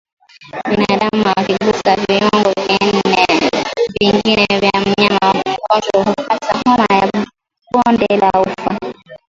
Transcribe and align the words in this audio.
Binadamu 0.69 1.25
akigusa 1.37 1.95
viungo 2.01 2.51
vingine 3.99 4.45
vya 4.61 4.71
mnyama 4.81 5.33
mgonjwa 5.33 6.03
hupata 6.05 6.61
homa 6.65 6.85
ya 6.97 7.11
bonde 7.71 8.17
la 8.17 8.31
ufa 8.41 8.77